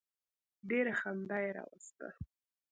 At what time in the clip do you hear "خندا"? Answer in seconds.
0.99-1.37